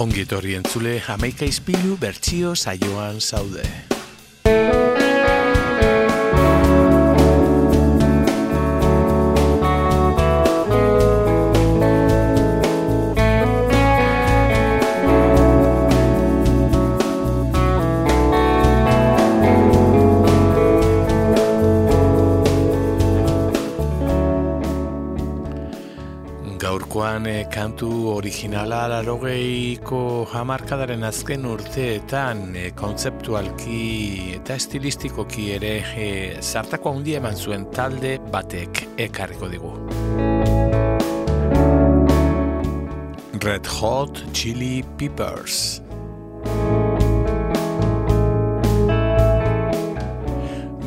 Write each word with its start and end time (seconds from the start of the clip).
Ongitorri 0.00 0.54
entzule, 0.56 0.96
hamaika 1.04 1.44
izpilu 1.44 1.98
bertsio 2.00 2.54
saioan 2.56 3.20
zaude. 3.20 3.91
Kantu 27.52 27.88
originala 28.14 28.86
larogeiko 28.88 30.24
hamarkadaren 30.32 31.04
azken 31.04 31.44
urteetan 31.50 32.40
eh, 32.56 32.70
kontzeptualki 32.78 34.32
eta 34.38 34.56
estilistikoki 34.56 35.50
ere 35.58 35.72
eh, 35.92 36.40
zartako 36.40 36.94
handia 36.96 37.20
eman 37.20 37.36
zuen 37.36 37.68
talde 37.76 38.16
batek 38.32 38.86
ekarriko 39.06 39.52
digu. 39.52 39.74
Red 43.42 43.68
Hot 43.76 44.22
Chili 44.32 44.80
Peppers. 44.96 45.82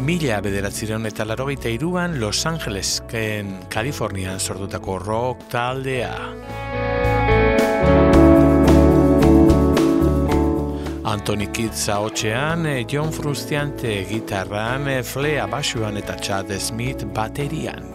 Mila 0.06 0.38
bederatzireun 0.46 1.10
eta 1.10 1.26
larogeita 1.26 1.70
iruan 1.74 2.20
Los 2.22 2.46
Angelesken 2.46 3.56
Kalifornian 3.74 4.40
sortutako 4.40 5.00
rock 5.02 5.50
taldea. 5.50 6.14
Anthony 11.16 11.48
Kitts 11.48 11.88
haotxean, 11.88 12.66
John 12.92 13.14
Frustiante 13.14 14.04
gitarran, 14.10 14.90
Flea 15.08 15.46
basuan 15.48 15.96
eta 15.96 16.18
Chad 16.20 16.52
Smith 16.60 17.06
baterian. 17.16 17.88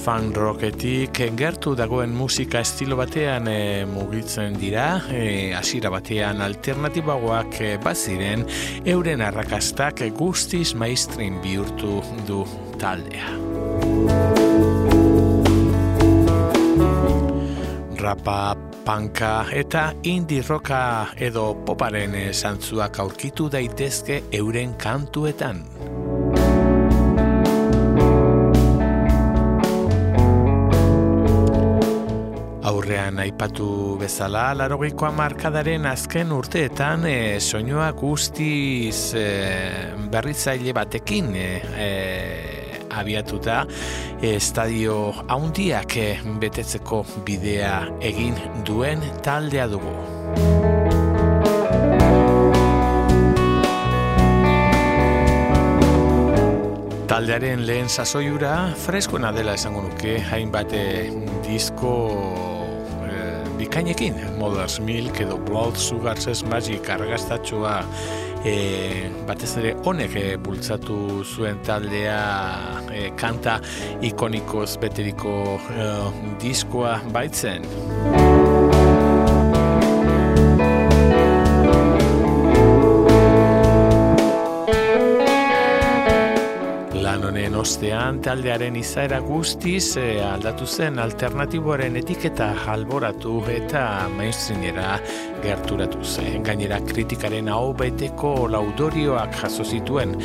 fan 0.00 0.32
rocketik 0.34 1.20
gertu 1.36 1.74
dagoen 1.76 2.14
musika 2.16 2.62
estilo 2.64 2.96
batean 2.98 3.46
e, 3.52 3.84
mugitzen 3.86 4.56
dira, 4.58 4.88
e, 5.12 5.52
hasiera 5.54 5.92
batean 5.92 6.40
alternatibagoak 6.48 7.60
e, 7.60 7.70
baziren, 7.84 8.48
euren 8.88 9.20
arrakastak 9.28 10.02
guztiz 10.16 10.72
maistrin 10.74 11.38
bihurtu 11.44 12.00
du 12.26 12.42
taldea. 12.80 14.39
Rapa, 18.00 18.56
panka 18.80 19.44
eta 19.52 19.90
indie 20.08 20.40
roka 20.46 21.12
edo 21.20 21.50
poparen 21.68 22.16
zantzuak 22.32 22.96
aurkitu 23.04 23.50
daitezke 23.52 24.22
euren 24.40 24.72
kantuetan. 24.80 25.60
aurrean 32.70 33.18
aipatu 33.20 33.96
bezala, 34.00 34.50
larogeikoa 34.56 35.10
markadaren 35.14 35.84
azken 35.90 36.32
urteetan 36.32 37.04
e, 37.06 37.18
soinua 37.40 37.90
guztiz 37.98 39.12
e, 39.18 39.26
berritzaile 40.10 40.72
batekin 40.76 41.28
e, 41.36 41.48
abiatuta 43.00 43.64
estadio 44.22 44.96
haundiak 45.28 45.96
e, 45.96 46.08
betetzeko 46.42 47.02
bidea 47.26 47.74
egin 48.04 48.36
duen 48.68 49.02
taldea 49.24 49.66
dugu. 49.70 49.94
Taldearen 57.10 57.66
lehen 57.66 57.90
sasoiura 57.90 58.54
freskoena 58.84 59.32
dela 59.34 59.56
esango 59.58 59.82
nuke 59.88 60.20
hainbat 60.30 60.76
disko 61.44 61.96
bikainekin, 63.60 64.16
Mother's 64.38 64.80
Milk 64.80 65.20
edo 65.20 65.36
Blood 65.36 65.76
Sugar's 65.76 66.42
Magic 66.48 66.88
argaztatxoa 66.88 67.82
e, 68.44 69.10
batez 69.28 69.52
ere 69.60 69.74
honek 69.84 70.16
e, 70.16 70.24
bultzatu 70.40 71.24
zuen 71.24 71.60
taldea 71.66 72.20
e, 72.92 73.10
kanta 73.20 73.58
ikonikoz 74.06 74.72
beteriko 74.82 75.36
e, 75.76 75.92
diskoa 76.42 76.98
baitzen. 77.14 78.19
Ostean 87.70 88.16
taldearen 88.18 88.74
izaera 88.74 89.20
guztiz 89.22 89.94
e, 90.00 90.18
aldatu 90.26 90.66
zen 90.66 90.98
alternatiboaren 90.98 91.94
etiketa 92.00 92.48
alboratu 92.72 93.36
eta 93.52 93.82
mainstreamera 94.10 94.96
gerturatu 95.44 96.02
zen. 96.02 96.42
Gainera 96.48 96.80
kritikaren 96.88 97.52
hau 97.54 97.70
beteko 97.78 98.32
laudorioak 98.50 99.38
jaso 99.44 99.62
zituen 99.62 100.16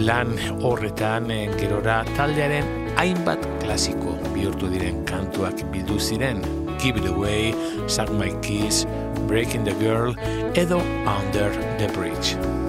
lan 0.00 0.32
horretan 0.64 1.28
e, 1.28 1.40
gerora 1.58 2.00
taldearen 2.14 2.72
hainbat 2.96 3.44
klasiko 3.60 4.16
bihurtu 4.32 4.72
diren 4.72 5.04
kantuak 5.04 5.60
bildu 5.74 6.00
ziren. 6.00 6.40
Give 6.80 6.96
it 6.96 7.06
away, 7.12 7.52
Suck 7.86 8.10
my 8.12 8.32
kiss, 8.40 8.86
Breaking 9.28 9.64
the 9.64 9.76
girl 9.76 10.16
edo 10.56 10.80
Under 11.04 11.50
the 11.76 11.92
bridge. 11.92 12.63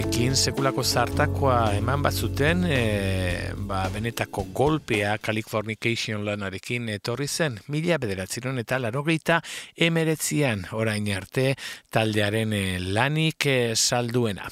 Honekin 0.00 0.36
sekulako 0.36 0.82
zartakoa 0.82 1.74
eman 1.76 2.00
bat 2.02 2.14
zuten 2.16 2.64
e, 2.64 3.52
ba, 3.70 3.88
benetako 3.88 4.48
golpea 4.52 5.12
Californication 5.22 6.24
lanarekin 6.26 6.88
etorri 6.90 7.28
zen 7.28 7.58
mila 7.70 7.98
bederatziron 8.02 8.58
eta 8.58 8.80
larogeita 8.82 9.36
emeretzian 9.86 10.64
orain 10.74 11.06
arte 11.14 11.52
taldearen 11.94 12.52
e, 12.56 12.62
lanik 12.80 13.46
e, 13.46 13.54
salduena. 13.78 14.48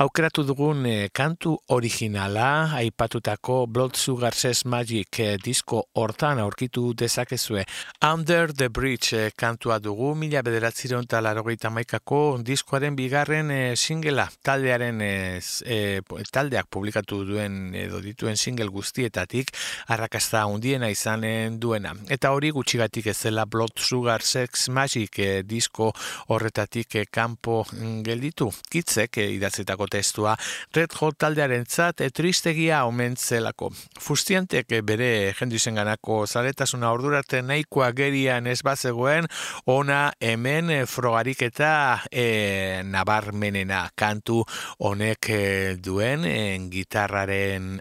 Aukeratu 0.00 0.46
dugun 0.48 0.86
e, 0.88 0.94
kantu 1.12 1.52
originala 1.76 2.46
aipatutako 2.78 3.58
Blood 3.66 3.98
Sugar 4.00 4.32
Says 4.32 4.64
Magic 4.64 5.20
disko 5.44 5.82
hortan 6.00 6.40
aurkitu 6.40 6.94
dezakezue 6.96 7.66
Under 8.12 8.54
the 8.54 8.70
Bridge 8.70 9.28
kantua 9.36 9.78
dugu 9.78 10.14
mila 10.16 10.40
bederatziron 10.46 11.04
eta 11.04 11.20
larogeita 11.20 11.68
maikako 11.68 12.22
diskoaren 12.40 12.96
bigarren 12.96 13.52
singela 13.76 14.30
taldearen 14.42 15.04
e, 15.04 16.00
taldeak 16.32 16.72
publikatu 16.72 17.24
duen 17.28 17.74
edo 17.76 18.00
dituen 18.00 18.40
single 18.54 18.70
guztietatik 18.70 19.50
arrakasta 19.90 20.44
handiena 20.46 20.88
izanen 20.92 21.58
duena. 21.60 21.94
Eta 22.08 22.30
hori 22.30 22.52
gutxigatik 22.54 23.08
ez 23.10 23.18
dela 23.24 23.44
Blood 23.50 23.80
Sugar 23.82 24.22
Sex 24.22 24.68
Magic 24.68 25.18
e, 25.18 25.42
disko 25.42 25.90
horretatik 26.28 26.94
e, 26.94 27.04
kanpo 27.10 27.64
gelditu. 28.06 28.50
Kitzek 28.70 29.18
e, 29.18 29.26
idatzetako 29.34 29.88
testua 29.90 30.36
Red 30.74 30.94
Hot 31.00 31.18
taldearen 31.18 31.66
zat 31.66 32.00
e, 32.00 32.10
tristegia 32.14 32.84
omentzelako. 32.86 33.72
Fustiantek 34.00 34.70
e, 34.70 34.82
bere 34.82 35.10
jendu 35.34 35.58
ganako 35.74 36.26
zaretasuna 36.26 36.92
ordurarte 36.92 37.42
nahikoa 37.42 37.90
gerian 37.92 38.46
ez 38.46 38.60
bazegoen 38.62 39.26
ona 39.66 40.12
hemen 40.20 40.70
e, 40.70 40.86
frogarik 40.86 41.42
eta 41.42 42.02
e, 42.10 42.82
nabarmenena 42.84 43.88
kantu 43.96 44.44
honek 44.78 45.28
eh, 45.30 45.76
duen 45.80 46.24
en 46.24 46.70
gitarraren 46.70 47.80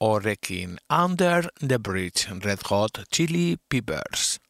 horrekin 0.00 0.78
Under 0.90 1.48
the 1.60 1.78
Bridge 1.78 2.28
Red 2.44 2.62
Hot 2.70 3.04
Chili 3.10 3.56
Peppers 3.68 4.41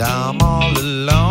I'm 0.00 0.40
all 0.42 0.78
alone. 0.78 1.23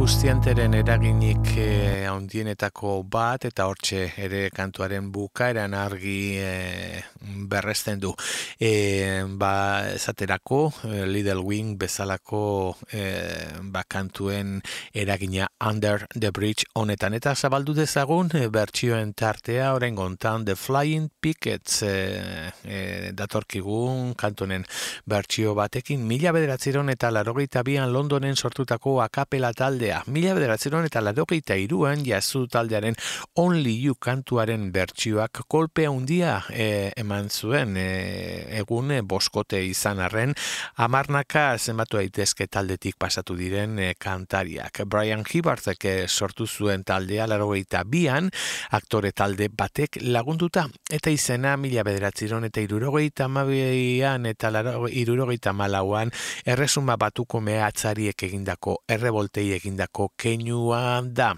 Genuen 0.00 0.08
fustianteren 0.08 0.74
eraginik 0.74 1.56
eh, 1.56 2.08
handienetako 2.30 3.02
bat 3.10 3.44
eta 3.48 3.66
hortxe 3.66 4.12
ere 4.22 4.50
kantuaren 4.54 5.08
bukaeran 5.10 5.74
argi 5.74 6.38
eh, 6.38 7.02
berresten 7.50 7.98
du. 7.98 8.12
Eh, 8.60 9.24
ba, 9.26 9.90
esaterako 9.96 10.60
eh, 10.86 11.06
Little 11.10 11.42
Wing 11.42 11.76
bezalako 11.78 12.76
eh, 12.92 13.58
ba, 13.62 13.82
kantuen 13.82 14.60
eragina 14.94 15.48
Under 15.66 16.06
the 16.14 16.30
Bridge 16.30 16.68
honetan 16.74 17.14
eta 17.18 17.34
zabaldu 17.34 17.74
dezagun 17.74 18.30
eh, 18.38 18.46
bertsioen 18.46 19.12
tartea 19.12 19.72
orain 19.74 19.98
gontan 19.98 20.44
The 20.44 20.54
Flying 20.54 21.10
Pickets 21.20 21.82
eh, 21.82 22.52
eh, 22.64 23.10
datorkigun 23.12 24.14
kantunen 24.14 24.64
bertsio 25.04 25.56
batekin 25.58 26.06
mila 26.06 26.30
bederatzeron 26.36 26.94
eta 26.94 27.10
larogeita 27.10 27.64
bian 27.66 27.90
Londonen 27.90 28.36
sortutako 28.36 29.00
akapela 29.02 29.50
taldea. 29.52 30.04
Mila 30.06 30.36
bederatzeron 30.38 30.86
eta 30.86 31.02
larogeita 31.02 31.58
iruan 31.58 32.04
jazu 32.20 32.46
taldearen 32.52 32.94
Only 33.40 33.72
You 33.80 33.96
kantuaren 33.96 34.70
bertsioak 34.72 35.42
kolpe 35.48 35.86
handia 35.88 36.42
eh, 36.52 36.92
eman 37.00 37.30
zuen 37.30 37.76
eh, 37.80 38.60
egun 38.60 38.92
eh, 38.92 39.00
boskote 39.02 39.62
izan 39.64 40.00
arren 40.04 40.34
amarnaka 40.76 41.56
zenbatu 41.58 41.98
daitezke 42.00 42.46
taldetik 42.46 42.98
pasatu 43.00 43.36
diren 43.38 43.78
eh, 43.78 43.94
kantariak. 43.98 44.82
Brian 44.86 45.24
Hibbartek 45.24 45.84
eh, 45.88 46.06
sortu 46.08 46.46
zuen 46.46 46.84
taldea 46.84 47.26
larogeita 47.30 47.82
bian 47.88 48.30
aktore 48.76 49.12
talde 49.16 49.48
batek 49.48 50.00
lagunduta 50.02 50.66
eta 50.90 51.10
izena 51.10 51.56
mila 51.56 51.84
bederatziron 51.86 52.44
eta 52.44 52.60
irurogeita 52.60 53.30
amabian 53.30 54.26
eta 54.26 54.52
irurogeita 54.90 55.54
malauan 55.56 56.12
erresuma 56.44 56.98
batuko 57.00 57.40
mehatzariek 57.40 58.28
egindako 58.28 58.82
erreboltei 58.88 59.50
egindako 59.56 60.12
keinua 60.18 61.00
da. 61.06 61.34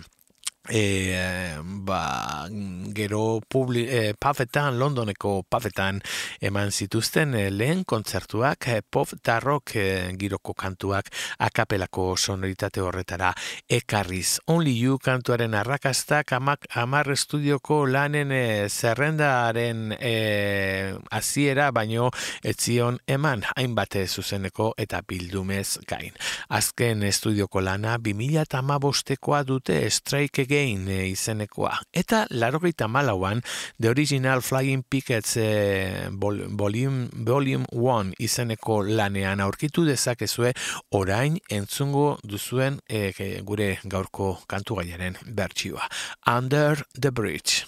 E, 0.69 1.59
ba, 1.83 2.49
gero 2.95 3.41
publi, 3.49 3.87
e, 3.89 4.15
pafetan, 4.15 4.79
Londoneko 4.79 5.43
pafetan 5.49 6.01
eman 6.41 6.71
zituzten 6.71 7.35
e, 7.35 7.51
lehen 7.51 7.83
kontzertuak 7.85 8.69
e, 8.69 8.83
pop 8.83 9.11
tarrok 9.23 9.75
e, 9.75 9.87
giroko 10.19 10.55
kantuak 10.55 11.11
akapelako 11.43 12.17
sonoritate 12.17 12.81
horretara 12.81 13.33
ekarriz. 13.69 14.39
Only 14.47 14.77
You 14.83 14.99
kantuaren 14.99 15.55
arrakastak 15.55 16.33
amak, 16.33 16.67
amar 16.75 17.11
estudioko 17.11 17.83
lanen 17.87 18.33
e, 18.33 18.69
zerrendaren 18.69 19.97
e, 19.99 20.95
aziera 21.11 21.71
baino 21.73 22.11
etzion 22.43 23.01
eman 23.07 23.43
hainbate 23.57 24.07
zuzeneko 24.07 24.73
eta 24.79 25.03
bildumez 25.07 25.79
gain. 25.89 26.15
Azken 26.49 27.03
estudioko 27.09 27.61
lana 27.61 27.99
2008koa 27.99 29.43
dute 29.47 29.83
Strike 29.91 30.47
Again 30.53 30.85
e, 30.89 31.07
izenekoa. 31.09 31.79
Eta 31.97 32.27
larogeita 32.29 32.85
malauan 32.85 33.41
The 33.81 33.89
Original 33.89 34.43
Flying 34.43 34.83
Pickets 34.85 35.39
e, 35.41 36.11
volume, 36.13 37.09
volume 37.25 37.65
1 37.73 38.13
izeneko 38.21 38.83
lanean 38.85 39.41
aurkitu 39.41 39.87
dezakezue 39.89 40.53
orain 40.99 41.39
entzungo 41.49 42.19
duzuen 42.23 42.83
e, 42.85 43.15
gure 43.49 43.79
gaurko 43.85 44.35
kantu 44.47 44.83
gaiaren 44.83 45.17
bertsioa. 45.25 45.89
Under 46.37 46.85
the 47.01 47.11
Bridge, 47.11 47.65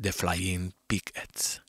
The 0.00 0.12
Flying 0.12 0.72
Pickets. 0.88 1.60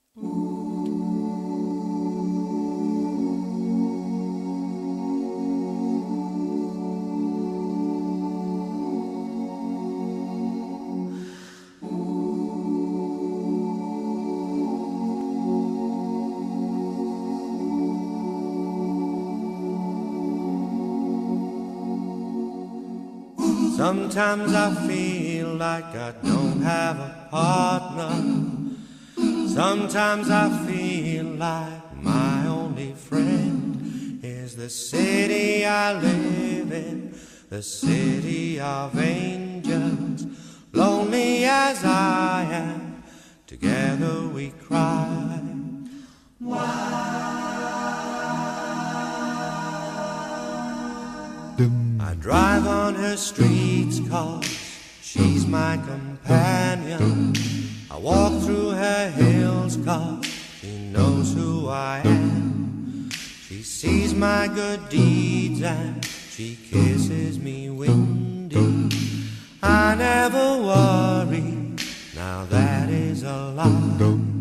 Sometimes 24.13 24.53
I 24.53 24.87
feel 24.87 25.55
like 25.55 25.85
I 25.85 26.13
don't 26.21 26.61
have 26.61 26.99
a 26.99 27.27
partner. 27.31 28.67
Sometimes 29.47 30.29
I 30.29 30.65
feel 30.67 31.25
like 31.25 31.95
my 31.95 32.45
only 32.45 32.93
friend 32.93 34.19
is 34.21 34.55
the 34.55 34.69
city 34.69 35.65
I 35.65 35.93
live 35.93 36.71
in, 36.71 37.17
the 37.49 37.63
city 37.63 38.59
of 38.59 38.95
angels. 38.99 40.27
Lonely 40.73 41.45
as 41.45 41.83
I 41.83 42.45
am, 42.51 43.03
together 43.47 44.27
we 44.27 44.51
cry. 44.51 45.41
Why? 46.37 47.42
I 52.13 52.15
drive 52.17 52.67
on 52.67 52.93
her 52.93 53.17
streets 53.17 53.99
cause 54.07 54.45
she's 55.01 55.47
my 55.47 55.77
companion. 55.77 57.33
I 57.89 57.97
walk 57.97 58.39
through 58.43 58.69
her 58.69 59.09
hills 59.09 59.77
cause 59.77 60.23
she 60.61 60.77
knows 60.91 61.33
who 61.33 61.69
I 61.69 62.01
am. 62.05 63.09
She 63.09 63.63
sees 63.63 64.13
my 64.13 64.47
good 64.47 64.89
deeds 64.89 65.63
and 65.63 66.05
she 66.05 66.55
kisses 66.69 67.39
me 67.39 67.71
windy. 67.71 68.91
I 69.63 69.95
never 69.95 70.61
worry, 70.61 71.73
now 72.15 72.45
that 72.45 72.91
is 72.91 73.23
a 73.23 73.53
lie. 73.57 74.32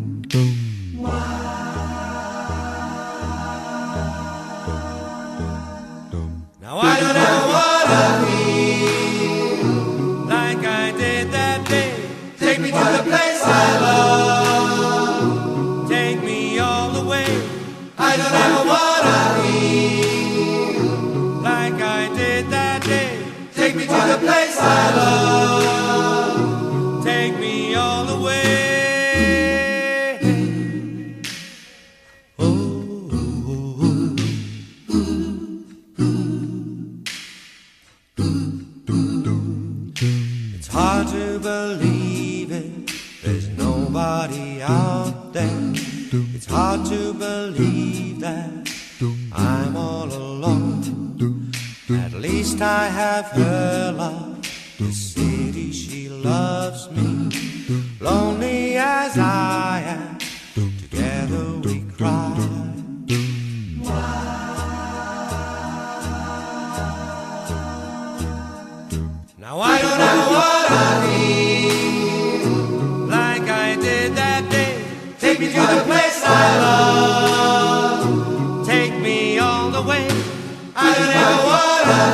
I 80.75 80.93
don't 80.97 81.09
ever 81.09 81.37
wanna 81.45 82.12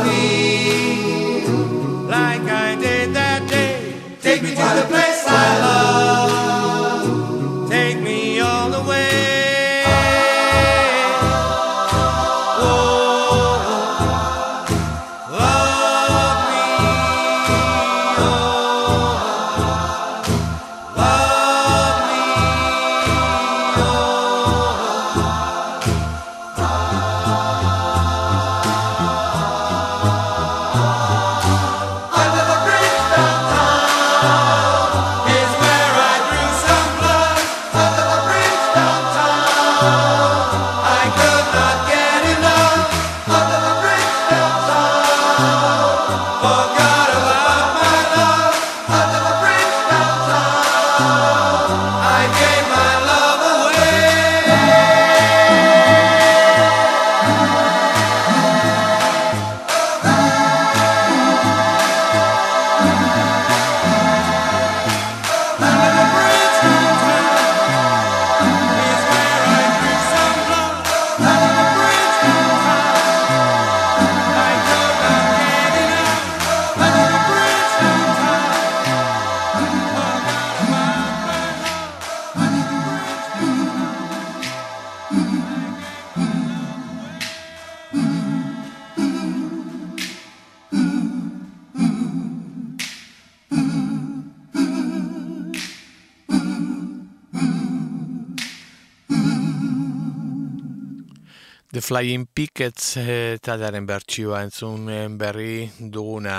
Flying 101.89 102.27
Pickets 102.29 102.99
eta 103.01 103.55
daren 103.57 103.87
bertsioa 103.89 104.43
entzun 104.45 104.83
berri 105.17 105.63
duguna 105.79 106.35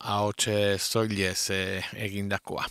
haotxe 0.00 0.78
zoilez 0.80 1.50
e, 1.52 1.58
egindakoa. 2.06 2.64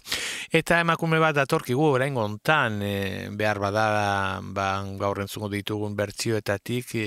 Eta 0.50 0.80
emakume 0.82 1.20
bat 1.22 1.36
datorkigu 1.38 1.86
orain 1.86 2.18
gontan 2.18 2.80
e, 2.82 2.96
behar 3.30 3.60
bada 3.62 3.84
ba, 4.42 4.70
gaur 4.98 5.22
entzungo 5.22 5.52
ditugun 5.54 5.94
bertsioetatik 6.00 6.96
e, 6.98 7.06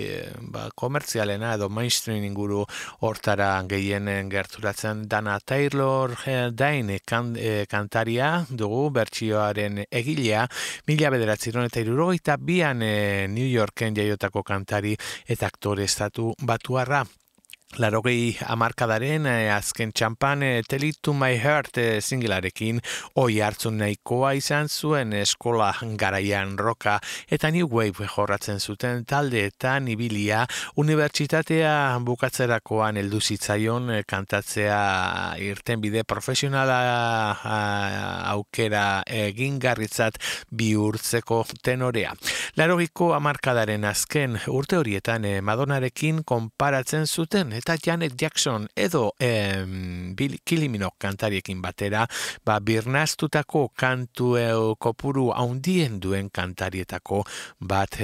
ba, 0.54 0.68
komertzialena 0.78 1.56
edo 1.58 1.66
mainstream 1.66 2.22
inguru 2.22 2.62
hortara 3.02 3.50
gehien 3.66 4.06
gerturatzen 4.30 5.02
dana 5.10 5.40
Taylor 5.42 6.14
Dain 6.54 6.94
kan, 7.02 7.34
kantaria 7.66 8.44
dugu 8.50 8.84
bertsioaren 8.94 9.82
egilea 9.90 10.46
mila 10.86 11.10
bederatziron 11.10 11.66
eta 11.66 11.82
irurogeita 11.82 12.38
bian 12.38 12.86
New 13.34 13.50
Yorken 13.50 13.98
jaiotako 13.98 14.46
kantari 14.46 14.94
eta 15.26 15.46
aktore 15.46 15.84
estatu 15.84 16.34
batuarra. 16.42 17.04
Larogei 17.76 18.32
amarkadaren 18.48 19.26
eh, 19.28 19.50
azken 19.52 19.90
txampan 19.92 20.42
eh, 20.42 20.62
Tell 20.64 20.86
to 21.04 21.12
my 21.12 21.36
heart 21.36 21.76
eh, 21.76 22.00
singelarekin 22.00 22.80
oi 23.20 23.40
hartzun 23.44 23.76
nahikoa 23.82 24.32
izan 24.38 24.70
zuen 24.72 25.12
eskola 25.12 25.68
garaian 26.00 26.56
roka 26.56 26.96
eta 27.28 27.50
new 27.52 27.68
wave 27.68 28.08
jorratzen 28.08 28.58
zuten 28.58 29.04
talde 29.04 29.44
eta 29.50 29.74
nibilia 29.84 30.46
unibertsitatea 30.80 31.98
bukatzerakoan 32.08 32.96
heldu 33.02 33.20
zitzaion 33.20 33.90
eh, 33.98 34.02
kantatzea 34.08 34.80
irten 35.36 35.84
bide 35.84 36.06
profesionala 36.08 36.80
aukera 38.32 39.02
egingarritzat 39.04 40.16
bihurtzeko 40.50 41.44
tenorea. 41.62 42.16
Larogiko 42.56 43.12
amarkadaren 43.14 43.84
azken 43.84 44.38
urte 44.50 44.78
horietan 44.80 45.26
eh, 45.28 45.38
Madonarekin 45.44 46.24
konparatzen 46.26 47.06
zuten 47.06 47.52
eta 47.58 47.76
Janet 47.84 48.16
Jackson 48.18 48.68
edo 48.76 49.12
em, 49.18 50.14
Bill 50.16 50.38
Kiliminok 50.44 50.96
kantariekin 50.98 51.60
batera, 51.62 52.06
ba, 52.44 52.58
birnaztutako 52.60 53.68
kantu 53.76 54.34
kopuru 54.78 55.28
haundien 55.34 55.98
duen 56.00 56.30
kantarietako 56.30 57.22
bat 57.60 57.98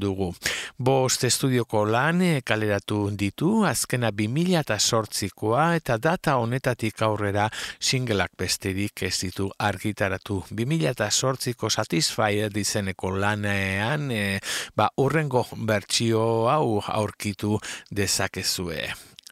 dugu. 0.00 0.30
Bost 0.78 1.24
estudioko 1.24 1.84
lan 1.86 2.22
eh, 2.22 2.42
kaleratu 2.46 3.10
ditu, 3.18 3.64
azkena 3.66 4.10
2000 4.14 4.58
eta 4.60 4.78
sortzikoa 4.78 5.74
eta 5.78 5.96
data 5.98 6.36
honetatik 6.42 7.02
aurrera 7.02 7.48
singleak 7.80 8.34
besterik 8.38 9.02
ez 9.06 9.14
ditu 9.22 9.50
argitaratu. 9.58 10.42
2000 10.50 10.90
eta 10.92 11.10
sortziko 11.10 11.70
Satisfyer 11.70 12.52
dizeneko 12.52 13.10
lanean, 13.16 14.10
e, 14.10 14.40
ba, 14.76 14.90
urrengo 15.00 15.46
bertsio 15.66 16.24
hau 16.50 16.80
aurkitu 16.86 17.58
dezakezue. 17.90 18.83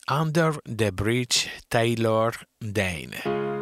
Under 0.08 0.54
the 0.64 0.90
Bridge 0.92 1.48
Taylor 1.70 2.32
Dane. 2.60 3.61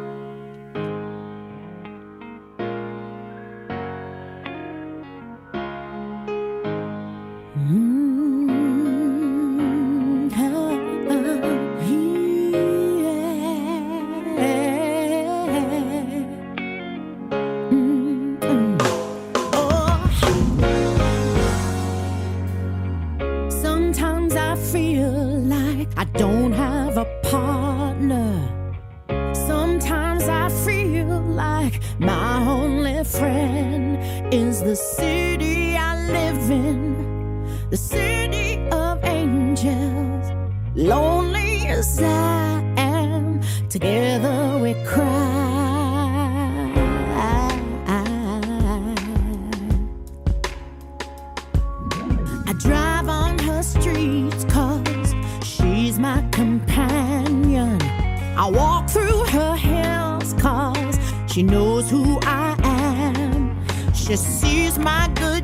Don't 26.13 26.51
have 26.51 26.97
a 26.97 27.05
partner. 27.23 28.33
Sometimes 29.33 30.23
I 30.27 30.49
feel 30.49 31.19
like 31.19 31.81
my 31.99 32.45
only 32.45 33.03
friend 33.03 34.33
is 34.33 34.61
the 34.61 34.75
city 34.75 35.75
I 35.75 36.07
live 36.07 36.49
in, 36.49 37.69
the 37.69 37.77
city 37.77 38.67
of 38.71 39.03
angels. 39.03 40.31
Lonely 40.75 41.67
as 41.67 42.01
I 42.01 42.61
am, 42.77 43.41
together 43.69 44.59
we 44.61 44.73
cry. 44.85 45.40
She 61.31 61.43
knows 61.43 61.89
who 61.89 62.19
I 62.23 62.55
am. 62.61 63.55
She 63.93 64.17
sees 64.17 64.77
my 64.77 65.09
good 65.15 65.40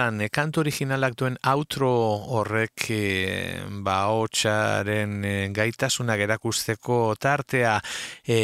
Dane. 0.00 0.10
Egiezan, 0.20 0.28
kantu 0.32 0.60
originalak 0.62 1.14
duen 1.18 1.36
outro 1.44 1.90
horrek 2.32 2.86
e, 2.90 3.60
ba 3.84 4.06
hotxaren 4.08 5.24
e, 5.24 5.32
gaitasuna 5.52 6.16
gerakusteko 6.16 7.14
tartea 7.20 7.74
e, 8.24 8.38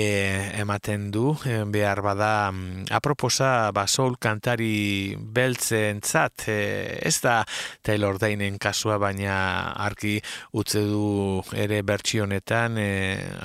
ematen 0.61 1.11
du. 1.11 1.33
E, 1.47 1.65
behar 1.65 2.03
bada, 2.03 2.51
mm, 2.53 2.91
aproposa 2.93 3.73
ba 3.73 3.87
soul 3.87 4.19
kantari 4.21 5.17
beltzen 5.17 6.03
zat. 6.03 6.49
E, 6.49 6.99
ez 7.01 7.21
da 7.23 7.45
Taylor 7.83 8.19
Daneen 8.19 8.59
kasua, 8.59 8.99
baina 8.99 9.73
arki 9.73 10.21
utze 10.53 10.85
du 10.85 11.43
ere 11.55 11.83
bertsionetan 11.83 12.77
e, 12.77 12.91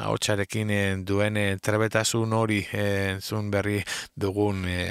hotxarekin 0.09 0.69
e, 0.69 0.83
duen 1.05 1.37
e, 1.37 1.47
trebetasun 1.63 2.33
hori 2.33 2.65
e, 2.73 3.17
zun 3.21 3.49
berri 3.51 3.79
dugun 4.15 4.65
e, 4.67 4.81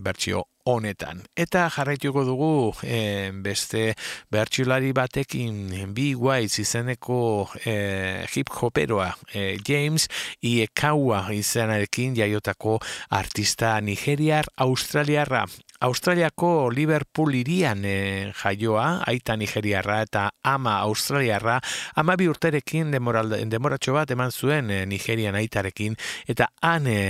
bertsio 0.00 0.46
honetan. 0.64 1.22
Eta 1.36 1.66
jarraituko 1.72 2.24
dugu 2.26 2.52
e, 2.84 3.30
beste 3.44 3.94
bertsulari 4.32 4.92
batekin 4.96 5.92
bi 5.94 6.12
guaiz 6.18 6.58
izeneko 6.62 7.48
e, 7.64 8.26
hip 8.34 8.52
hoperoa 8.60 9.10
e, 9.34 9.58
James 9.66 10.08
Iekawa 10.42 11.24
izenarekin 11.34 12.16
jaiotako 12.18 12.78
artista 13.10 13.78
nigeriar 13.80 14.46
australiarra. 14.56 15.46
Australiako 15.82 16.70
Liverpool 16.70 17.34
irian 17.34 17.82
e, 17.84 18.30
jaioa, 18.38 19.02
aita 19.10 19.34
nigeriarra 19.36 19.96
eta 20.04 20.28
ama 20.46 20.76
australiarra, 20.86 21.56
ama 21.98 22.14
bi 22.16 22.28
urterekin 22.30 22.92
demoratxo 22.94 23.96
bat 23.96 24.12
eman 24.14 24.30
zuen 24.30 24.70
e, 24.70 24.84
nigerian 24.86 25.34
aitarekin, 25.40 25.96
eta 26.30 26.46
han 26.62 26.86
e, 26.86 27.00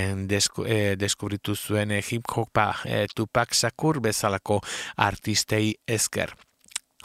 deskubritu 0.96 1.56
zuen 1.56 1.92
e, 1.92 2.00
hip 2.00 2.32
hopa 2.32 2.70
e, 2.88 3.04
Tupac 3.12 3.52
Shakur 3.52 4.00
bezalako 4.00 4.62
artistei 4.96 5.74
esker. 5.86 6.32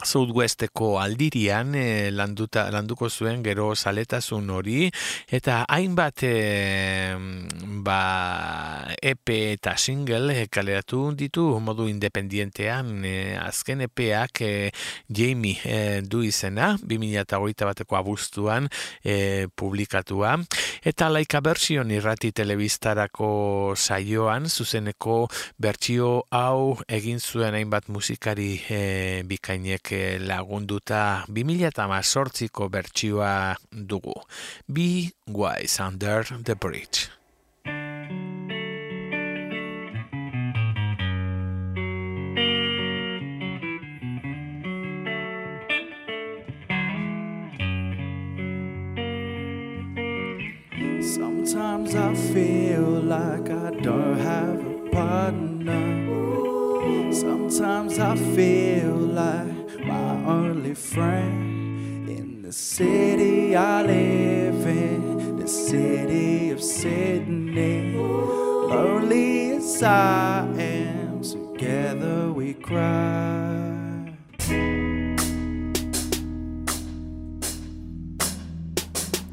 Southwesteko 0.04 0.98
aldirian 1.02 1.74
e, 1.74 2.10
landuta, 2.14 2.68
landuko 2.70 3.08
zuen 3.10 3.42
gero 3.42 3.72
saletasun 3.74 4.50
hori 4.50 4.86
eta 5.34 5.64
hainbat 5.68 6.22
e, 6.22 6.34
ba, 7.84 8.94
EP 9.02 9.32
eta 9.34 9.74
single 9.76 10.36
e, 10.36 10.46
kaleratu 10.46 11.12
ditu 11.18 11.48
modu 11.64 11.88
independientean 11.90 13.04
e, 13.04 13.14
azken 13.40 13.82
EPak 13.88 14.42
e, 14.46 14.52
Jamie 15.08 15.58
e, 15.64 16.00
du 16.02 16.22
izena 16.22 16.76
2008 16.82 17.68
bateko 17.68 17.98
abuztuan 17.98 18.68
e, 19.02 19.48
publikatua. 19.54 20.36
Eta 20.86 21.08
laika 21.10 21.42
bersion 21.44 21.90
irrati 21.90 22.30
telebistarako 22.32 23.74
saioan 23.76 24.48
zuzeneko 24.48 25.24
bertsio 25.58 26.12
hau 26.30 26.78
egin 26.86 27.18
zuen 27.18 27.56
hainbat 27.58 27.88
musikari 27.92 28.54
e, 28.70 28.80
bikainek 29.28 29.87
lagunduta 30.20 31.24
2018ko 31.28 32.68
bertsioa 32.68 33.56
dugu. 33.72 34.14
Be 34.68 35.12
wise 35.26 35.80
under 35.80 36.24
the 36.44 36.54
bridge. 36.54 37.08
Sometimes 51.00 51.94
I 51.94 52.14
feel 52.32 53.00
like 53.02 53.48
I 53.50 53.70
don't 53.80 54.18
have 54.18 54.60
a 54.60 54.90
partner. 54.92 55.86
Sometimes 57.12 57.98
I 57.98 58.16
feel 58.36 59.07
only 60.68 60.74
friend 60.74 62.08
in 62.10 62.42
the 62.42 62.52
city 62.52 63.56
I 63.56 63.82
live 63.82 64.66
in, 64.66 65.38
the 65.38 65.48
city 65.48 66.50
of 66.50 66.62
Sydney. 66.62 67.94
Lonely 67.96 69.52
as 69.52 69.82
I 69.82 70.46
am, 70.58 71.22
together 71.22 72.30
we 72.32 72.52
cry. 72.52 74.12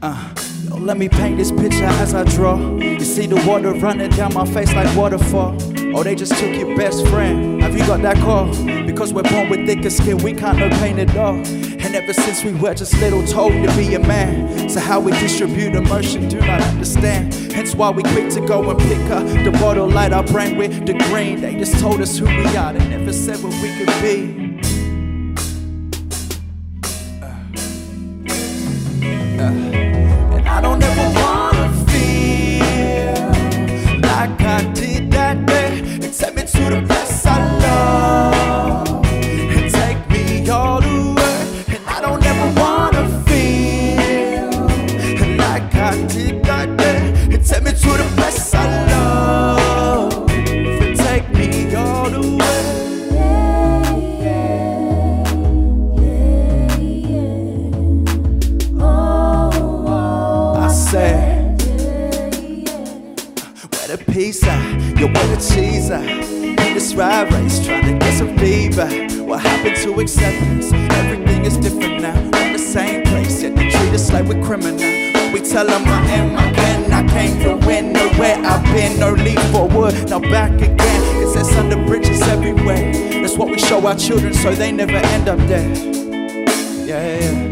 Uh, 0.01 0.33
let 0.79 0.97
me 0.97 1.09
paint 1.09 1.35
this 1.35 1.51
picture 1.51 1.91
as 1.99 2.13
I 2.13 2.23
draw. 2.23 2.57
You 2.77 2.99
see 3.01 3.27
the 3.27 3.43
water 3.45 3.73
running 3.73 4.11
down 4.11 4.33
my 4.33 4.45
face 4.45 4.73
like 4.73 4.95
waterfall. 4.95 5.57
Oh, 5.97 6.03
they 6.03 6.13
just 6.13 6.37
took 6.37 6.53
your 6.57 6.75
best 6.75 7.07
friend. 7.07 7.61
Have 7.61 7.73
you 7.73 7.87
got 7.87 8.01
that 8.01 8.17
call? 8.17 8.47
Because 8.85 9.13
we're 9.13 9.23
born 9.23 9.49
with 9.49 9.65
thicker 9.65 9.89
skin, 9.89 10.17
we 10.17 10.33
can't 10.33 10.59
no 10.59 10.67
pain 10.71 10.99
at 10.99 11.15
all. 11.15 11.35
And 11.35 11.95
ever 11.95 12.11
since 12.11 12.43
we 12.43 12.53
were 12.53 12.73
just 12.73 12.99
little 12.99 13.25
told 13.25 13.53
to 13.53 13.75
be 13.77 13.95
a 13.95 13.99
man. 13.99 14.67
So 14.67 14.81
how 14.81 14.99
we 14.99 15.13
distribute 15.13 15.73
emotion, 15.73 16.27
do 16.27 16.37
not 16.41 16.61
understand. 16.63 17.33
Hence 17.33 17.75
why 17.75 17.91
we 17.91 18.03
quick 18.03 18.29
to 18.31 18.41
go 18.45 18.69
and 18.69 18.77
pick 18.77 19.09
up 19.09 19.25
the 19.45 19.51
bottle, 19.51 19.87
light 19.89 20.11
our 20.11 20.23
brain 20.23 20.57
with 20.57 20.85
the 20.85 20.95
green. 21.07 21.39
They 21.39 21.55
just 21.55 21.79
told 21.79 22.01
us 22.01 22.17
who 22.17 22.25
we 22.25 22.57
are, 22.57 22.73
they 22.73 22.85
never 22.89 23.13
said 23.13 23.41
what 23.41 23.53
we 23.61 23.69
could 23.77 24.01
be. 24.01 24.43
And 29.01 29.41
I 29.41 29.74
where 65.35 65.49
cheese 65.49 65.89
at? 65.89 66.05
This 66.73 66.93
ride 66.95 67.31
race 67.33 67.65
trying 67.65 67.85
to 67.85 67.97
get 67.97 68.17
some 68.17 68.37
feedback. 68.37 69.11
What 69.19 69.41
happened 69.41 69.75
to 69.77 69.99
acceptance? 69.99 70.71
Everything 70.73 71.45
is 71.45 71.57
different 71.57 72.01
now. 72.01 72.17
In 72.41 72.53
the 72.53 72.59
same 72.59 73.03
place, 73.03 73.41
yet 73.43 73.55
they 73.55 73.69
treat 73.69 73.93
us 73.93 74.11
like 74.11 74.25
we're 74.25 74.43
criminal. 74.43 74.77
We 75.33 75.41
tell 75.41 75.65
them 75.65 75.83
I 75.85 76.05
am, 76.11 76.35
I 76.37 76.51
can, 76.53 76.91
I 76.91 77.07
came 77.11 77.39
to 77.43 77.65
win. 77.65 77.93
Nowhere 77.93 78.37
I've 78.43 78.63
been, 78.73 78.99
no 78.99 79.13
leap 79.13 79.39
forward, 79.51 80.09
now 80.09 80.19
back 80.19 80.51
again. 80.61 81.23
It 81.23 81.27
says 81.33 81.55
under 81.57 81.77
bridges 81.85 82.21
everywhere. 82.23 82.91
That's 83.21 83.37
what 83.37 83.49
we 83.49 83.57
show 83.57 83.85
our 83.85 83.95
children 83.95 84.33
so 84.33 84.53
they 84.53 84.71
never 84.71 84.97
end 84.97 85.27
up 85.29 85.39
there. 85.47 85.67
Yeah, 86.85 87.01
yeah, 87.01 87.19
yeah. 87.19 87.51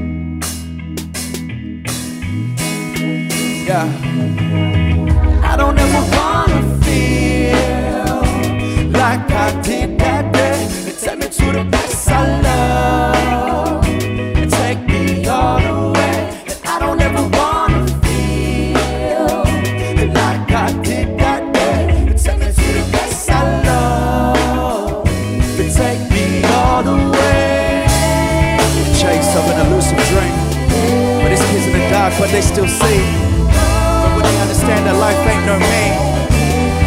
Yeah. 3.65 3.88
I 5.43 5.56
don't 5.56 5.78
ever 5.78 6.17
wanna 6.17 6.84
feel 6.84 7.33
like 9.04 9.32
I 9.32 9.62
did 9.62 10.00
that 10.00 10.32
day. 10.32 10.60
Take 11.04 11.20
me 11.20 11.28
to 11.39 11.46
the 11.58 11.63
place 11.72 12.08
I 12.08 12.22
love. 12.48 13.84
Take 14.60 14.82
me 14.94 15.28
all 15.28 15.60
the 15.68 15.76
way. 15.96 16.18
And 16.50 16.60
I 16.74 16.76
don't 16.84 17.02
ever 17.08 17.24
wanna 17.38 17.82
feel 18.06 19.28
like 20.20 20.48
I 20.66 20.68
did 20.88 21.08
that 21.20 21.42
day. 21.52 22.16
Take 22.24 22.39
me 22.44 22.48
to 22.62 22.68
the 22.78 22.84
place 22.94 23.30
I 23.30 23.44
love. 23.68 25.04
Take 25.80 26.04
me 26.16 26.26
all 26.60 26.82
the 26.89 26.98
way. 27.16 27.84
Chase 29.02 29.32
of 29.39 29.44
an 29.52 29.58
elusive 29.66 30.02
dream. 30.12 30.36
But 31.20 31.28
these 31.34 31.46
kids 31.50 31.66
in 31.68 31.74
the 31.78 31.84
dark, 31.92 32.13
but 32.20 32.30
they 32.32 32.44
still 32.54 32.70
see. 32.82 33.02
But 34.02 34.12
when 34.16 34.24
they 34.30 34.38
understand 34.46 34.82
that 34.88 34.96
life 34.96 35.22
ain't 35.32 35.46
no 35.52 35.56
me, 35.74 35.86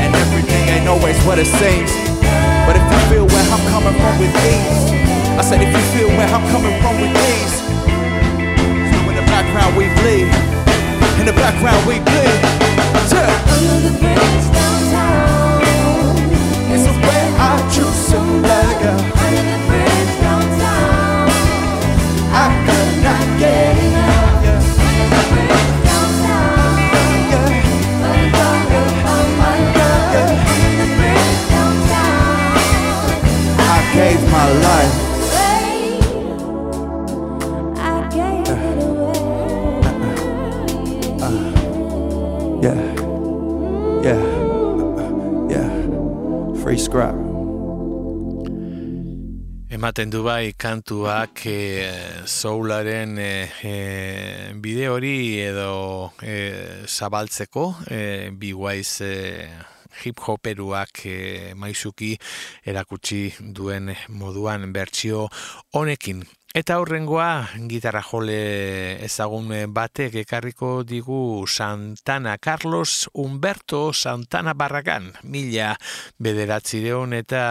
and 0.02 0.11
everything 0.24 0.64
ain't 0.74 0.88
always 0.88 1.18
what 1.29 1.38
it 1.38 1.50
seems. 1.61 2.05
Coming 3.94 4.18
with 4.18 4.35
I 5.38 5.42
said 5.42 5.62
if 5.62 5.70
you 5.70 5.83
feel 5.94 6.09
where 6.09 6.27
I'm 6.29 6.42
coming 6.51 6.75
from 6.83 7.01
with 7.01 7.14
these, 7.14 7.55
Ematen 49.96 50.11
du 50.12 50.18
bai 50.20 50.52
kantuak 50.52 51.40
e, 51.48 51.52
soularen 52.28 53.16
e, 53.16 53.48
e, 53.64 54.52
bide 54.61 54.90
hori 54.92 55.38
edo 55.40 56.12
e, 56.20 56.85
zabaltzeko 56.85 57.64
e, 57.88 58.28
biguaiz 58.28 59.00
e, 59.00 59.14
hip 60.02 60.20
hoperuak 60.20 61.00
e, 61.09 61.16
maizuki 61.56 62.11
erakutsi 62.68 63.22
duen 63.40 63.88
moduan 64.20 64.68
bertsio 64.76 65.30
honekin. 65.72 66.20
Eta 66.56 66.78
horrengoa 66.80 67.50
gitarra 67.68 68.00
jole 68.00 68.36
ezagun 69.04 69.50
batek 69.76 70.14
ekarriko 70.22 70.86
digu 70.88 71.44
Santana 71.44 72.38
Carlos 72.40 73.10
Humberto 73.12 73.92
Santana 73.92 74.54
Barragan 74.56 75.10
mila 75.28 75.74
bederatzireon 76.16 77.12
eta 77.12 77.42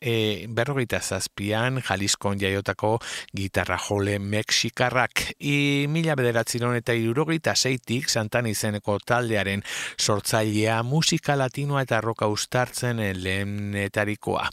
e, 0.00 0.46
berrogeita 0.48 1.02
zazpian 1.04 1.82
Jaliskon 1.84 2.40
jaiotako 2.40 2.94
gitarra 3.36 3.76
jole 3.76 4.16
Mexikarrak 4.18 5.26
I 5.36 5.84
mila 5.92 6.16
bederatzireon 6.16 6.78
eta 6.80 6.96
irurogeita 6.96 7.52
zeitik 7.52 8.08
Santana 8.08 8.48
izeneko 8.48 8.96
taldearen 9.04 9.66
sortzailea 10.00 10.80
musika 10.82 11.36
latinoa 11.36 11.84
eta 11.84 12.00
roka 12.00 12.24
ustartzen 12.32 13.04
lehenetarikoa. 13.20 14.48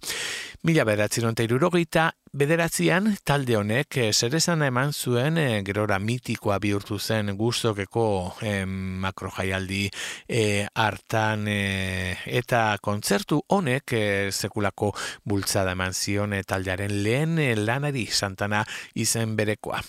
Mila 0.68 0.84
bederatzireon 0.92 1.40
eta 1.40 1.48
irurogeita 1.48 2.10
Bederatzean 2.34 3.12
talde 3.30 3.54
honek 3.60 3.98
e, 4.02 4.06
zer 4.10 4.34
esan 4.40 4.64
eman 4.66 4.90
zuen 4.90 5.36
e, 5.38 5.44
gerora 5.68 6.00
mitikoa 6.02 6.56
bihurtu 6.64 6.98
zen 6.98 7.30
guztokeko 7.38 8.06
e, 8.42 8.54
makrojaialdi 9.04 9.84
e, 10.26 10.42
hartan 10.86 11.46
eta 11.52 12.64
kontzertu 12.82 13.38
honek 13.54 13.94
sekulako 14.34 14.96
bultzada 15.30 15.78
eman 15.78 15.94
zion 15.94 16.34
taldearen 16.42 16.98
lehen 17.06 17.38
lanari 17.68 18.08
santana 18.10 18.66
izen 19.06 19.38
berekoa. 19.38 19.84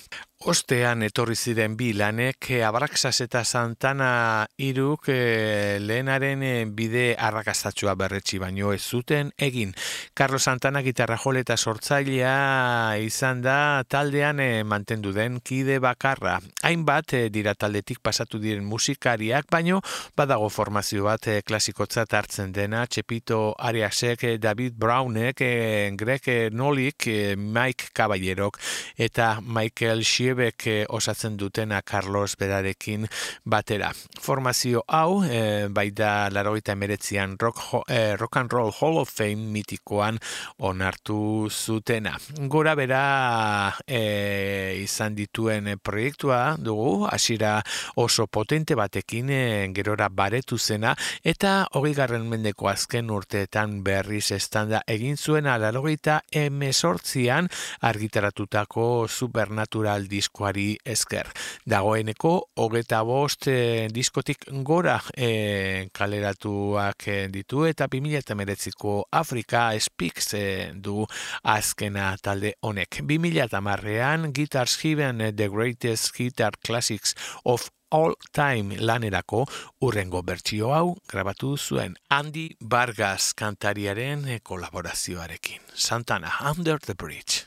Ostean 0.45 1.01
etorri 1.07 1.39
ziren 1.41 1.73
bi 1.73 1.95
lanek 1.97 2.51
eh, 2.53 2.59
Abraxas 2.69 3.15
eta 3.25 3.41
Santana 3.49 4.45
iruk 4.61 5.09
e, 5.09 5.79
lehenaren 5.81 6.43
eh, 6.45 6.67
bide 6.69 7.05
arrakastatua 7.17 7.95
berretsi 7.97 8.37
baino 8.43 8.75
ez 8.75 8.83
zuten 8.83 9.31
egin. 9.47 9.73
Carlos 10.13 10.43
Santana 10.45 10.83
gitarra 10.85 11.17
jole 11.23 11.41
eta 11.47 11.57
sortzailea 11.57 12.34
izan 13.01 13.40
da 13.40 13.85
taldean 13.88 14.42
mantendu 14.68 15.14
den 15.16 15.40
kide 15.40 15.79
bakarra. 15.81 16.37
Hainbat 16.62 17.16
dira 17.33 17.55
taldetik 17.55 18.03
pasatu 18.05 18.38
diren 18.42 18.64
musikariak, 18.68 19.49
baino 19.51 19.81
badago 20.16 20.51
formazio 20.53 21.09
bat 21.09 21.31
e, 21.33 21.40
klasikotzat 21.47 22.12
hartzen 22.12 22.53
dena, 22.53 22.85
Txepito 22.87 23.55
Ariasek, 23.57 24.27
David 24.42 24.77
Brownek, 24.77 25.40
e, 25.40 25.90
Greg 25.97 26.53
Nolik, 26.53 27.09
Mike 27.40 27.94
Caballerok 27.97 28.61
eta 29.01 29.38
Michael 29.40 30.05
Shea 30.05 30.35
Ebek 30.35 30.66
eh, 30.66 30.85
osatzen 30.88 31.37
dutena 31.38 31.81
Carlos 31.87 32.35
Berarekin 32.38 33.07
batera. 33.47 33.92
Formazio 34.20 34.83
hau, 34.88 35.23
e, 35.23 35.68
bai 35.70 35.90
da 35.94 36.29
laroita 36.35 36.75
emeretzian 36.75 37.37
rock, 37.38 37.62
e, 37.88 38.16
rock 38.18 38.40
and 38.40 38.53
Roll 38.53 38.73
Hall 38.81 38.99
of 38.99 39.12
Fame 39.14 39.53
mitikoan 39.55 40.18
onartu 40.59 41.49
zutena. 41.51 42.16
Gora 42.33 42.73
bera 42.75 43.77
e, 43.87 44.79
izan 44.81 45.13
dituen 45.15 45.67
proiektua 45.85 46.57
dugu, 46.57 47.05
hasira 47.05 47.59
oso 48.01 48.27
potente 48.33 48.75
batekin 48.75 49.29
e, 49.29 49.41
gerora 49.77 50.09
baretu 50.09 50.57
zena, 50.59 50.95
eta 51.23 51.67
hogei 51.77 51.93
garren 51.95 52.25
mendeko 52.31 52.71
azken 52.71 53.11
urteetan 53.13 53.83
berriz 53.85 54.31
estanda 54.33 54.81
egin 54.89 55.19
zuena 55.19 55.59
larogeita 55.61 56.23
emesortzian 56.33 57.51
argitaratutako 57.85 59.07
supernatural 59.09 60.09
diskoari 60.09 60.79
esker. 60.85 61.29
Dagoeneko, 61.69 62.35
hogeta 62.57 63.03
bost 63.05 63.51
e, 63.53 63.91
diskotik 63.93 64.49
gora 64.65 64.97
e, 65.13 65.91
kaleratuak 65.93 67.09
ditu. 67.35 67.67
Eta 67.69 67.91
2000 67.93 68.25
eta 68.25 68.39
meretziko 68.39 68.97
Afrika 69.13 69.69
Speaks 69.79 70.33
e, 70.39 70.73
du 70.75 71.05
azkena 71.43 72.13
talde 72.22 72.55
honek. 72.61 73.00
2000 73.03 73.44
eta 73.44 73.61
marrean, 73.61 74.33
Guitars 74.35 74.77
Given 74.81 75.18
The 75.37 75.48
Greatest 75.48 76.14
Guitar 76.16 76.53
Classics 76.66 77.14
of 77.44 77.68
All 77.90 78.14
Time 78.33 78.77
lanerako 78.81 79.44
urrengo 79.87 80.22
bertsio 80.27 80.72
hau 80.74 80.96
grabatu 81.09 81.57
zuen 81.57 81.94
Andy 82.11 82.48
Vargas 82.61 83.33
kantariaren 83.35 84.27
kolaborazioarekin. 84.42 85.61
Santana, 85.74 86.33
Under 86.50 86.79
the 86.79 86.94
Bridge. 86.94 87.46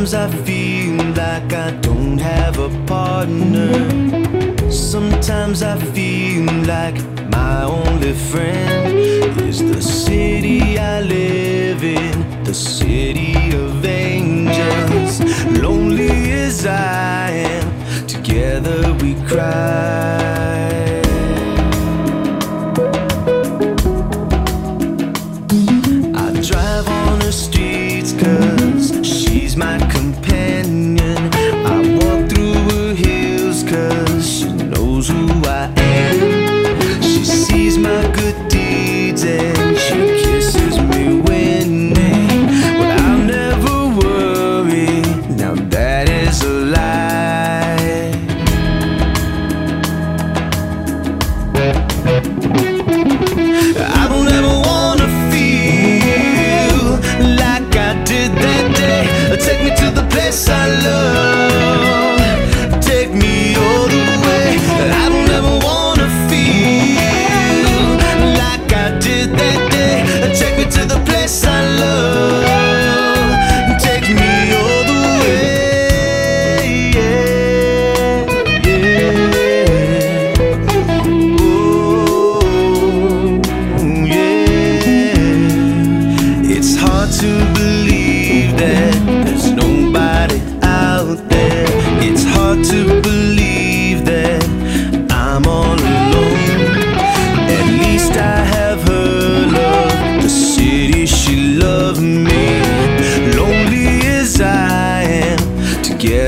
Sometimes 0.00 0.14
I 0.14 0.44
feel 0.44 0.96
like 1.12 1.52
I 1.52 1.72
don't 1.82 2.16
have 2.16 2.58
a 2.58 2.70
partner. 2.86 3.70
Sometimes 4.70 5.62
I 5.62 5.76
feel 5.92 6.50
like 6.64 6.96
my 7.28 7.64
only 7.64 8.14
friend 8.14 9.38
is 9.42 9.58
the 9.58 9.82
city 9.82 10.78
I 10.78 11.02
live 11.02 11.84
in, 11.84 12.44
the 12.44 12.54
city 12.54 13.54
of 13.54 13.84
angels. 13.84 15.20
Lonely 15.60 16.32
as 16.32 16.64
I 16.64 17.30
am, 17.32 18.06
together 18.06 18.94
we 19.02 19.16
cry. 19.28 20.69
might 29.60 29.90
come 29.90 30.09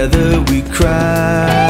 to 0.03 0.09
the 0.09 0.63
place 0.73 1.62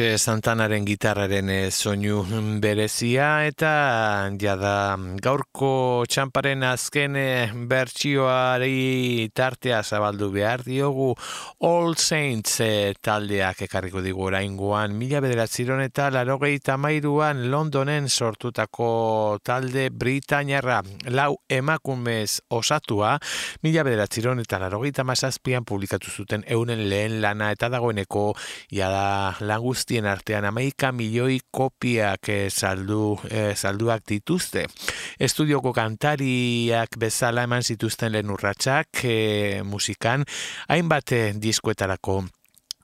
eh, 0.00 0.18
Santanaren 0.18 0.82
gitarraren 0.82 1.50
eh, 1.54 1.70
soinu 1.70 2.24
berezia 2.60 3.44
eta 3.46 4.30
jada 4.40 4.96
gaurko 5.22 6.02
txamparen 6.10 6.64
azken 6.66 7.14
eh, 7.20 7.52
bertsioari 7.70 9.28
tartea 9.36 9.82
zabaldu 9.84 10.30
behar 10.34 10.64
diogu 10.66 11.12
All 11.68 11.94
Saints 11.94 12.56
taldeak 13.04 13.62
ekarriko 13.68 14.02
digu 14.02 14.26
oraingoan. 14.26 14.96
Mila 14.98 15.20
bederatziron 15.22 15.84
eta 15.84 16.08
larogei 16.10 16.58
tamairuan 16.58 17.46
Londonen 17.52 18.08
sortutako 18.08 19.38
talde 19.46 19.90
Britainarra 19.94 20.80
lau 21.06 21.36
emakumez 21.48 22.40
osatua 22.48 23.18
mila 23.62 23.86
bederatziron 23.86 24.42
eta 24.42 24.58
larogei 24.58 24.90
tamazazpian 24.98 25.64
publikatu 25.68 26.10
zuten 26.10 26.44
eunen 26.48 26.88
lehen 26.90 27.20
lana 27.22 27.52
eta 27.54 27.70
dagoeneko 27.70 28.32
jada 28.74 29.36
lan 29.40 29.60
guztien 29.90 30.06
artean 30.06 30.44
amaika 30.46 30.92
milioi 30.92 31.40
kopiak 31.50 32.28
e, 32.30 32.50
saldu, 32.50 33.18
e, 33.26 33.56
salduak 33.56 34.04
dituzte. 34.06 34.68
Estudioko 35.18 35.72
kantariak 35.74 36.94
bezala 36.96 37.42
eman 37.42 37.66
zituzten 37.66 38.12
lehen 38.14 38.30
urratxak 38.30 39.02
e, 39.02 39.62
musikan, 39.66 40.22
hainbat 40.68 41.10
diskuetarako 41.42 42.22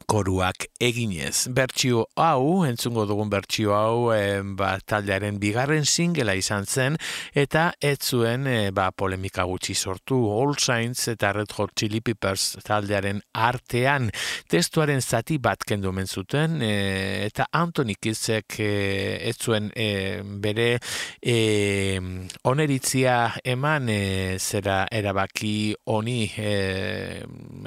koruak 0.06 0.68
eginez. 0.80 1.48
Bertsio 1.50 2.06
hau, 2.14 2.64
entzungo 2.66 3.06
dugun 3.08 3.30
bertsio 3.30 3.74
hau, 3.74 4.12
e, 4.14 4.40
ba, 4.58 4.76
taldearen 4.86 5.40
bigarren 5.42 5.84
singela 5.84 6.36
izan 6.38 6.66
zen, 6.66 6.96
eta 7.34 7.72
ez 7.82 7.98
zuen 8.06 8.46
e, 8.46 8.70
ba, 8.74 8.88
polemika 8.94 9.44
gutxi 9.48 9.74
sortu 9.74 10.18
All 10.30 10.54
Saints 10.62 11.08
eta 11.10 11.32
Red 11.34 11.52
Hot 11.58 11.74
Chili 11.76 12.00
Peppers 12.00 12.56
taldearen 12.66 13.20
artean 13.34 14.10
testuaren 14.50 15.02
zati 15.02 15.38
bat 15.42 15.64
kendu 15.66 15.92
zuten 16.06 16.62
e, 16.62 17.26
eta 17.26 17.46
Anthony 17.52 17.94
Kitzek 18.00 18.60
e, 18.60 19.18
ez 19.28 19.36
zuen 19.38 19.70
e, 19.74 20.22
bere 20.22 20.78
e, 21.20 21.98
oneritzia 22.44 23.32
eman 23.44 23.88
e, 23.88 24.38
zera 24.38 24.86
erabaki 24.90 25.74
honi 25.86 26.30
e, 26.36 27.22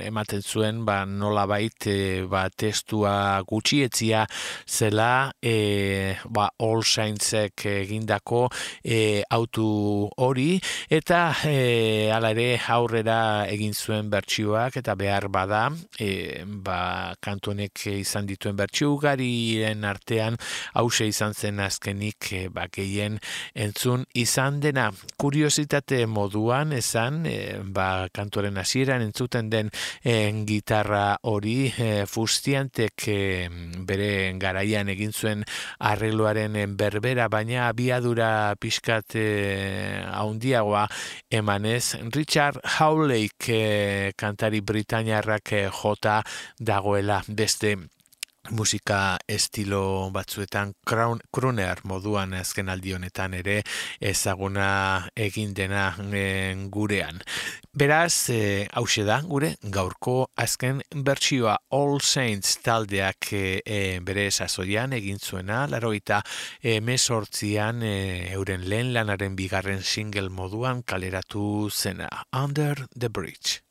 ematen 0.06 0.42
zuen 0.42 0.86
ba, 0.86 1.06
nola 1.06 1.46
bait 1.46 1.88
e, 1.88 2.29
ba, 2.30 2.46
testua 2.50 3.42
gutxietzia 3.48 4.26
zela 4.68 5.32
e, 5.42 6.16
ba, 6.30 6.50
All 6.60 6.84
Saintsek 6.84 7.66
egindako 7.72 8.48
e, 8.84 9.24
autu 9.30 10.10
hori. 10.18 10.60
Eta 10.90 11.22
e, 11.48 12.10
ala 12.14 12.32
ere 12.36 12.60
aurrera 12.70 13.46
egin 13.50 13.74
zuen 13.74 14.10
bertsioak 14.12 14.80
eta 14.82 14.96
behar 15.00 15.30
bada 15.34 15.68
e, 16.00 16.44
ba, 16.46 17.16
kantonek 17.22 17.86
izan 17.94 18.28
dituen 18.30 18.58
bertsio 18.60 18.94
ugarien 18.96 19.86
artean 19.88 20.38
hause 20.80 21.08
izan 21.10 21.34
zen 21.34 21.60
azkenik 21.64 22.32
e, 22.34 22.44
ba, 22.54 22.68
gehien 22.72 23.20
entzun 23.54 24.06
izan 24.14 24.60
dena. 24.64 24.90
Kuriositate 25.20 26.06
moduan 26.08 26.74
esan 26.78 27.24
e, 27.30 27.60
ba, 27.64 28.08
kantoren 28.14 28.58
hasieran 28.58 29.04
entzuten 29.06 29.50
den 29.50 29.72
en 30.04 30.46
gitarra 30.48 31.20
hori 31.24 31.72
e, 31.72 32.06
Fustiantek 32.20 33.06
e, 33.08 33.20
bere 33.88 34.10
garaian 34.42 34.90
egin 34.92 35.14
zuen 35.16 35.46
arregloaren 35.92 36.58
berbera, 36.80 37.30
baina 37.32 37.70
abiadura 37.70 38.56
pixkat 38.60 39.16
e, 39.16 39.28
haundiagoa 40.12 40.84
emanez. 41.32 41.96
Richard 42.12 42.60
Howlake 42.76 43.56
e, 43.56 44.12
kantari 44.20 44.60
Britainiarrak 44.60 45.56
e, 45.56 45.64
jota 45.80 46.20
dagoela 46.60 47.22
beste 47.30 47.78
musika 48.50 49.18
estilo 49.28 50.10
batzuetan 50.14 50.74
crooner 50.86 51.82
moduan 51.84 52.34
azken 52.34 52.70
aldi 52.70 52.94
honetan 52.96 53.36
ere 53.38 53.60
ezaguna 54.00 55.10
egin 55.16 55.54
dena 55.54 55.92
e, 56.14 56.56
gurean. 56.72 57.22
Beraz, 57.74 58.30
e, 58.34 58.68
hause 58.74 59.06
da, 59.06 59.20
gure, 59.22 59.54
gaurko 59.62 60.30
azken 60.36 60.82
bertsioa 60.96 61.58
All 61.76 62.00
Saints 62.02 62.58
taldeak 62.66 63.32
e, 63.34 64.00
bere 64.02 64.30
sasoian 64.32 64.94
egin 64.98 65.20
zuena, 65.20 65.66
laro 65.68 65.94
eta 65.94 66.24
e, 66.62 66.80
mesortzian 66.82 67.84
euren 67.84 68.68
lehen 68.70 68.94
lanaren 68.98 69.38
bigarren 69.40 69.84
single 69.84 70.30
moduan 70.30 70.84
kaleratu 70.84 71.70
zena, 71.70 72.10
Under 72.34 72.88
the 72.98 73.10
Bridge. 73.10 73.69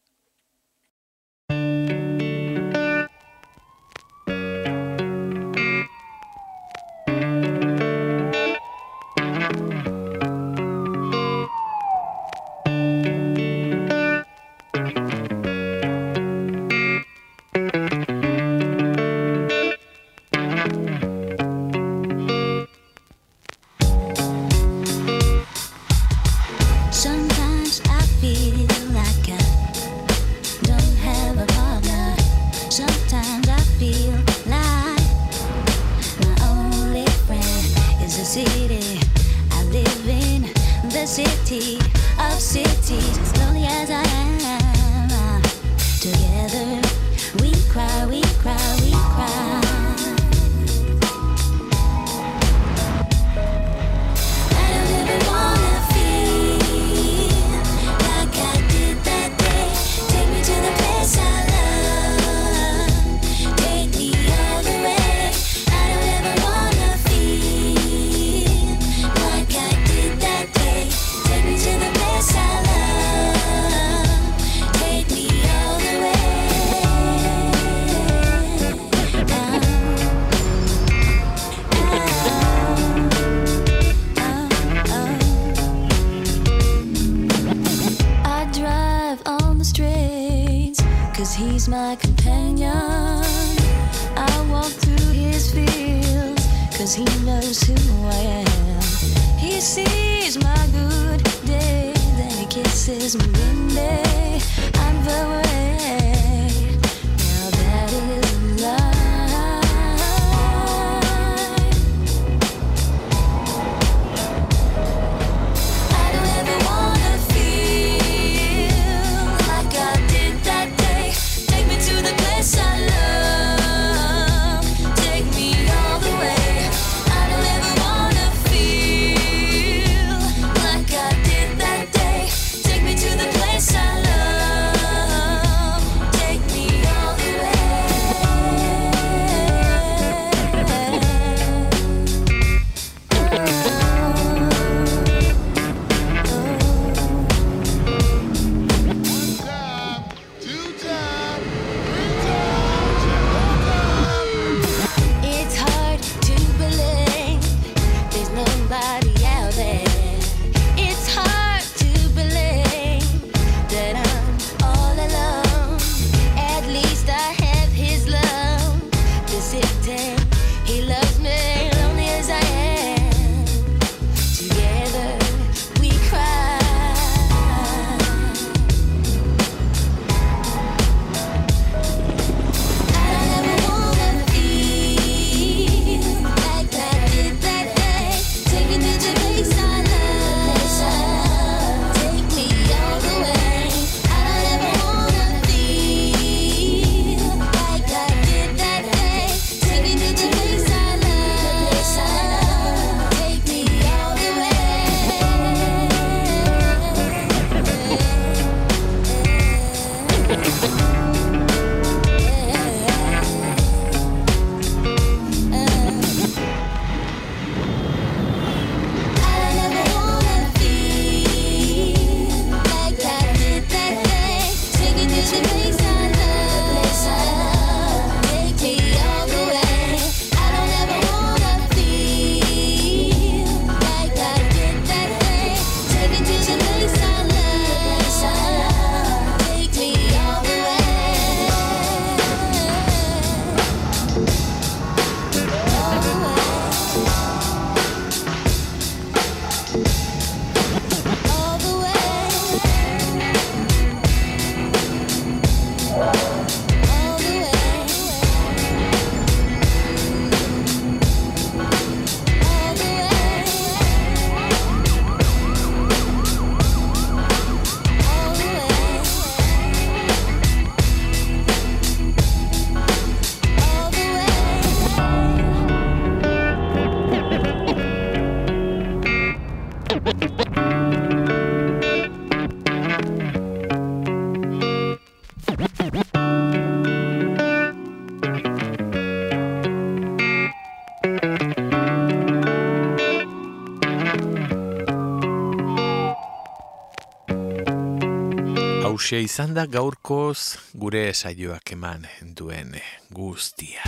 Hause 299.09 299.25
izan 299.25 299.55
da 299.57 299.63
gaurkoz 299.65 300.59
gure 300.83 301.01
saioak 301.17 301.73
eman 301.73 302.05
duen 302.37 302.77
guztia. 303.09 303.88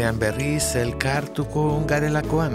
Astean 0.00 0.18
berriz 0.18 0.76
elkartuko 0.80 1.84
garelakoan. 1.84 2.54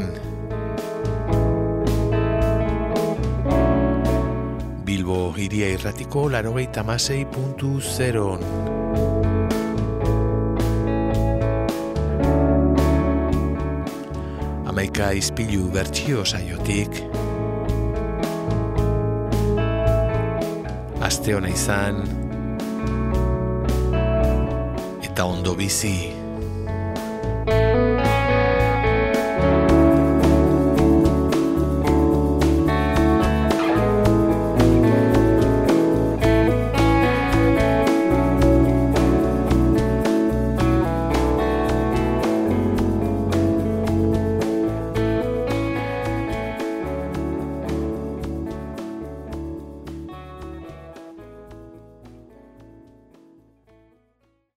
Bilbo 4.86 5.20
iria 5.38 5.70
irratiko 5.76 6.24
larogeita 6.34 6.82
masei 6.82 7.22
puntu 7.30 7.78
zeron. 7.82 8.42
Amaika 14.66 15.12
izpilu 15.14 15.70
bertsio 15.70 16.26
saiotik. 16.26 16.98
Aste 21.06 21.38
hona 21.38 21.54
izan. 21.54 22.06
Eta 25.06 25.30
ondo 25.30 25.54
bizi. 25.54 26.25